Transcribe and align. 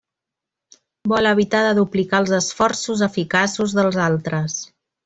Vol 1.13 1.29
evitar 1.33 1.61
de 1.67 1.75
duplicar 1.81 2.23
els 2.25 2.35
esforços 2.41 3.07
eficaços 3.11 3.79
dels 3.81 4.05
altres. 4.11 4.63